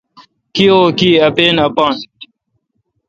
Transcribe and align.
کی 0.53 0.65
او 0.73 0.81
کی۔ 0.97 1.09
اپین 1.27 1.55
اپان 1.65 1.95